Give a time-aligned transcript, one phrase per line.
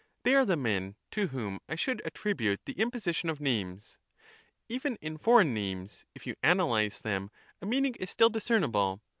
[0.23, 3.99] They are the men to whom I should attribute the imposition of names.
[4.67, 7.29] Even in foreign names, if you analyze them,
[7.61, 9.03] a meaning is still discernible.